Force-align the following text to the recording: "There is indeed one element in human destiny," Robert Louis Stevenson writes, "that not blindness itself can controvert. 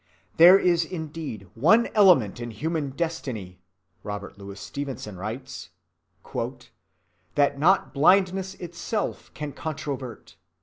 "There 0.37 0.57
is 0.57 0.83
indeed 0.83 1.47
one 1.53 1.85
element 1.93 2.39
in 2.39 2.49
human 2.49 2.89
destiny," 2.89 3.61
Robert 4.01 4.35
Louis 4.35 4.59
Stevenson 4.59 5.15
writes, 5.15 5.69
"that 7.35 7.59
not 7.59 7.93
blindness 7.93 8.55
itself 8.55 9.31
can 9.35 9.51
controvert. 9.53 10.37